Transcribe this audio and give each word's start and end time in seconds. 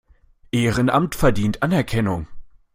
Ehrenamt 0.51 1.13
verdient 1.13 1.61
Anerkennung. 1.61 2.25